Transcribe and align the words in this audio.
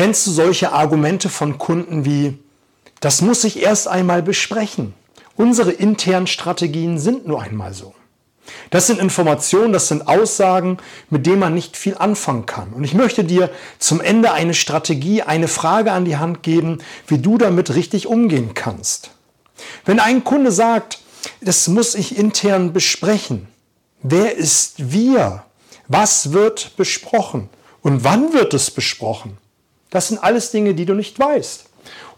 Kennst 0.00 0.26
du 0.26 0.30
solche 0.30 0.72
Argumente 0.72 1.28
von 1.28 1.58
Kunden 1.58 2.06
wie, 2.06 2.38
das 3.00 3.20
muss 3.20 3.44
ich 3.44 3.60
erst 3.60 3.86
einmal 3.86 4.22
besprechen. 4.22 4.94
Unsere 5.36 5.72
internen 5.72 6.26
Strategien 6.26 6.98
sind 6.98 7.26
nur 7.26 7.42
einmal 7.42 7.74
so. 7.74 7.92
Das 8.70 8.86
sind 8.86 8.98
Informationen, 8.98 9.74
das 9.74 9.88
sind 9.88 10.08
Aussagen, 10.08 10.78
mit 11.10 11.26
denen 11.26 11.40
man 11.40 11.52
nicht 11.52 11.76
viel 11.76 11.98
anfangen 11.98 12.46
kann. 12.46 12.72
Und 12.72 12.84
ich 12.84 12.94
möchte 12.94 13.24
dir 13.24 13.50
zum 13.78 14.00
Ende 14.00 14.32
eine 14.32 14.54
Strategie, 14.54 15.20
eine 15.20 15.48
Frage 15.48 15.92
an 15.92 16.06
die 16.06 16.16
Hand 16.16 16.42
geben, 16.42 16.78
wie 17.06 17.18
du 17.18 17.36
damit 17.36 17.74
richtig 17.74 18.06
umgehen 18.06 18.54
kannst. 18.54 19.10
Wenn 19.84 20.00
ein 20.00 20.24
Kunde 20.24 20.50
sagt, 20.50 21.00
das 21.42 21.68
muss 21.68 21.94
ich 21.94 22.16
intern 22.16 22.72
besprechen, 22.72 23.48
wer 24.02 24.34
ist 24.34 24.76
wir? 24.78 25.44
Was 25.88 26.32
wird 26.32 26.74
besprochen? 26.78 27.50
Und 27.82 28.02
wann 28.02 28.32
wird 28.32 28.54
es 28.54 28.70
besprochen? 28.70 29.36
Das 29.90 30.08
sind 30.08 30.22
alles 30.22 30.50
Dinge, 30.50 30.74
die 30.74 30.86
du 30.86 30.94
nicht 30.94 31.18
weißt. 31.18 31.66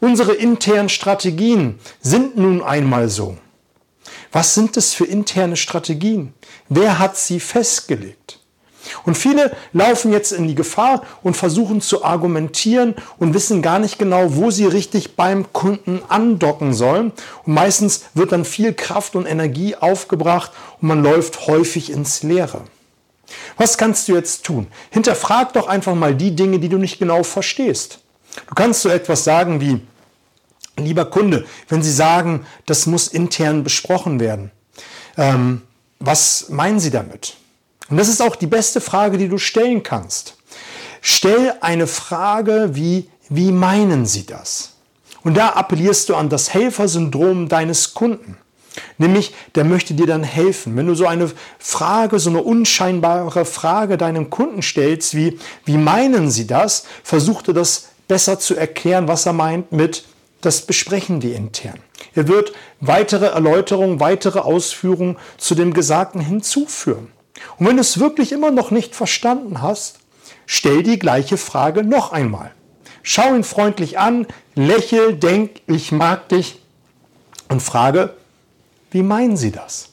Unsere 0.01 0.35
internen 0.35 0.89
Strategien 0.89 1.79
sind 2.01 2.37
nun 2.37 2.63
einmal 2.63 3.09
so. 3.09 3.37
Was 4.31 4.55
sind 4.55 4.77
es 4.77 4.95
für 4.95 5.05
interne 5.05 5.57
Strategien? 5.57 6.35
Wer 6.69 6.99
hat 6.99 7.17
sie 7.17 7.41
festgelegt? 7.41 8.39
Und 9.05 9.17
viele 9.17 9.55
laufen 9.73 10.13
jetzt 10.13 10.33
in 10.33 10.49
die 10.49 10.55
Gefahr 10.55 11.03
und 11.23 11.37
versuchen 11.37 11.81
zu 11.81 12.05
argumentieren 12.05 12.95
und 13.19 13.35
wissen 13.35 13.63
gar 13.63 13.79
nicht 13.79 13.99
genau, 13.99 14.37
wo 14.37 14.51
sie 14.51 14.67
richtig 14.67 15.17
beim 15.17 15.53
Kunden 15.53 16.03
andocken 16.09 16.75
sollen. 16.75 17.13
Und 17.45 17.55
meistens 17.55 18.05
wird 18.15 18.33
dann 18.33 18.45
viel 18.45 18.75
Kraft 18.75 19.15
und 19.15 19.27
Energie 19.27 19.77
aufgebracht 19.77 20.51
und 20.81 20.89
man 20.89 21.03
läuft 21.03 21.47
häufig 21.47 21.91
ins 21.93 22.23
Leere. 22.23 22.63
Was 23.57 23.79
kannst 23.79 24.09
du 24.09 24.15
jetzt 24.15 24.45
tun? 24.45 24.67
Hinterfrag 24.91 25.53
doch 25.53 25.69
einfach 25.69 25.95
mal 25.95 26.15
die 26.15 26.35
Dinge, 26.35 26.59
die 26.59 26.69
du 26.69 26.79
nicht 26.79 26.99
genau 26.99 27.23
verstehst. 27.23 28.01
Du 28.49 28.55
kannst 28.55 28.83
so 28.83 28.89
etwas 28.89 29.25
sagen 29.25 29.61
wie, 29.61 29.81
lieber 30.77 31.05
Kunde, 31.05 31.45
wenn 31.69 31.83
Sie 31.83 31.93
sagen, 31.93 32.47
das 32.67 32.87
muss 32.87 33.09
intern 33.09 33.65
besprochen 33.65 34.21
werden, 34.21 34.51
ähm, 35.17 35.63
was 35.99 36.49
meinen 36.49 36.81
Sie 36.81 36.91
damit? 36.91 37.37
Und 37.89 37.97
das 37.99 38.09
ist 38.09 38.23
auch 38.23 38.37
die 38.37 38.47
beste 38.47 38.81
Frage, 38.81 39.19
die 39.19 39.29
du 39.29 39.39
stellen 39.39 39.83
kannst. 39.83 40.37
Stell 41.01 41.55
eine 41.61 41.87
Frage 41.87 42.71
wie, 42.73 43.09
wie 43.29 43.53
meinen 43.53 44.07
Sie 44.07 44.25
das? 44.25 44.73
Und 45.25 45.37
da 45.37 45.51
appellierst 45.51 46.09
du 46.09 46.17
an 46.17 46.29
das 46.29 46.53
Helfersyndrom 46.53 47.49
deines 47.49 47.95
Kunden. 47.95 48.37
Nämlich, 49.03 49.35
der 49.57 49.65
möchte 49.65 49.95
dir 49.95 50.07
dann 50.07 50.23
helfen. 50.23 50.77
Wenn 50.77 50.87
du 50.87 50.95
so 50.95 51.09
eine 51.09 51.29
Frage, 51.59 52.21
so 52.21 52.31
eine 52.31 52.41
unscheinbare 52.41 53.45
Frage 53.45 53.99
deinem 53.99 54.31
Kunden 54.31 54.63
stellst, 54.63 55.17
wie, 55.17 55.41
wie 55.65 55.77
meinen 55.77 56.31
Sie 56.31 56.47
das? 56.47 56.85
Versuch 57.03 57.43
dir 57.43 57.53
das 57.53 57.89
besser 58.07 58.39
zu 58.39 58.55
erklären, 58.55 59.09
was 59.09 59.27
er 59.27 59.33
meint 59.33 59.73
mit, 59.73 60.05
das 60.41 60.67
besprechen 60.67 61.21
wir 61.21 61.35
intern. 61.35 61.81
Er 62.15 62.29
wird 62.29 62.53
weitere 62.79 63.27
Erläuterungen, 63.27 63.99
weitere 63.99 64.39
Ausführungen 64.39 65.17
zu 65.37 65.57
dem 65.57 65.75
Gesagten 65.75 66.21
hinzuführen. 66.21 67.09
Und 67.59 67.67
wenn 67.67 67.79
du 67.79 67.81
es 67.81 67.99
wirklich 67.99 68.31
immer 68.31 68.53
noch 68.53 68.71
nicht 68.71 68.95
verstanden 68.95 69.63
hast, 69.63 69.99
stell 70.47 70.85
die 70.85 71.01
gleiche 71.01 71.39
Frage 71.39 71.83
noch 71.83 72.13
einmal. 72.13 72.53
Schau 73.03 73.35
ihn 73.35 73.43
freundlich 73.43 73.99
an, 73.99 74.29
lächel, 74.55 75.17
denk, 75.17 75.61
ich 75.67 75.91
mag 75.91 76.29
dich 76.29 76.61
und 77.49 77.61
frage, 77.61 78.15
wie 78.93 79.03
meinen 79.03 79.37
Sie 79.37 79.51
das? 79.51 79.89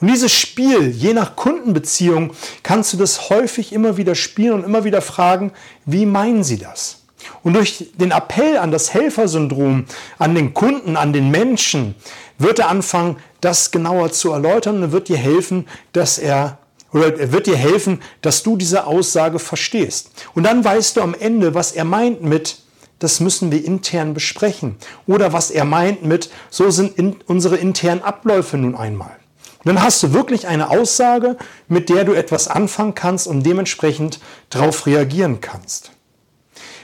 Und 0.00 0.08
dieses 0.08 0.32
Spiel, 0.32 0.90
je 0.90 1.14
nach 1.14 1.36
Kundenbeziehung, 1.36 2.32
kannst 2.62 2.92
du 2.92 2.96
das 2.96 3.30
häufig 3.30 3.72
immer 3.72 3.96
wieder 3.96 4.14
spielen 4.14 4.52
und 4.52 4.64
immer 4.64 4.84
wieder 4.84 5.00
fragen, 5.00 5.52
wie 5.86 6.04
meinen 6.04 6.44
Sie 6.44 6.58
das? 6.58 7.02
Und 7.42 7.54
durch 7.54 7.92
den 7.94 8.10
Appell 8.10 8.58
an 8.58 8.70
das 8.70 8.92
Helfersyndrom, 8.92 9.86
an 10.18 10.34
den 10.34 10.52
Kunden, 10.52 10.96
an 10.96 11.12
den 11.12 11.30
Menschen, 11.30 11.94
wird 12.38 12.58
er 12.58 12.68
anfangen, 12.68 13.16
das 13.40 13.70
genauer 13.70 14.12
zu 14.12 14.32
erläutern 14.32 14.82
und 14.82 14.92
wird 14.92 15.08
dir 15.08 15.16
helfen, 15.16 15.66
dass 15.92 16.18
er 16.18 16.58
oder 16.92 17.18
er 17.18 17.32
wird 17.32 17.48
dir 17.48 17.56
helfen, 17.56 18.00
dass 18.22 18.44
du 18.44 18.56
diese 18.56 18.86
Aussage 18.86 19.40
verstehst. 19.40 20.10
Und 20.34 20.44
dann 20.44 20.64
weißt 20.64 20.96
du 20.96 21.00
am 21.00 21.14
Ende, 21.14 21.54
was 21.54 21.72
er 21.72 21.84
meint 21.84 22.22
mit 22.22 22.58
das 22.98 23.20
müssen 23.20 23.50
wir 23.52 23.64
intern 23.64 24.14
besprechen. 24.14 24.76
Oder 25.06 25.32
was 25.32 25.50
er 25.50 25.64
meint 25.64 26.04
mit, 26.04 26.30
so 26.50 26.70
sind 26.70 26.98
in 26.98 27.16
unsere 27.26 27.56
internen 27.56 28.02
Abläufe 28.02 28.56
nun 28.56 28.74
einmal. 28.74 29.16
Und 29.64 29.74
dann 29.74 29.82
hast 29.82 30.02
du 30.02 30.12
wirklich 30.12 30.46
eine 30.46 30.70
Aussage, 30.70 31.36
mit 31.68 31.88
der 31.88 32.04
du 32.04 32.12
etwas 32.12 32.48
anfangen 32.48 32.94
kannst 32.94 33.26
und 33.26 33.44
dementsprechend 33.44 34.20
darauf 34.50 34.86
reagieren 34.86 35.40
kannst. 35.40 35.90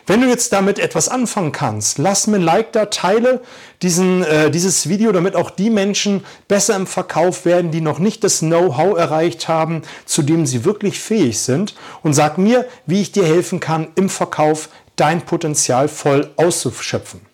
Wenn 0.07 0.23
du 0.23 0.29
jetzt 0.29 0.53
damit 0.53 0.79
etwas 0.81 1.09
anfangen 1.09 1.53
kannst, 1.53 1.99
lass 1.99 2.27
mir 2.27 2.39
ein 2.39 2.43
Like 2.43 2.73
da, 2.73 2.87
teile 2.87 3.43
diesen, 3.81 4.25
äh, 4.25 4.51
dieses 4.51 4.89
Video, 4.89 5.13
damit 5.13 5.37
auch 5.37 5.51
die 5.51 5.71
Menschen 5.71 6.25
besser 6.49 6.75
im 6.75 6.89
Verkauf 6.89 7.45
werden, 7.45 7.71
die 7.71 7.81
noch 7.81 8.01
nicht 8.01 8.25
das 8.25 8.41
Know-how 8.41 8.99
erreicht 8.99 9.47
haben, 9.47 9.83
zu 10.07 10.23
dem 10.23 10.47
sie 10.47 10.65
wirklich 10.65 10.99
fähig 10.99 11.39
sind. 11.39 11.77
Und 12.03 12.15
sag 12.15 12.39
mir, 12.39 12.67
wie 12.87 13.03
ich 13.03 13.13
dir 13.13 13.25
helfen 13.25 13.61
kann, 13.61 13.89
im 13.95 14.09
Verkauf 14.09 14.71
dein 15.01 15.25
Potenzial 15.25 15.89
voll 15.89 16.31
auszuschöpfen. 16.37 17.30